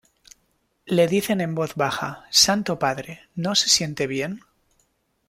[0.87, 4.39] Le dicen en voz baja: "Santo Padre, ¿no se siente bien?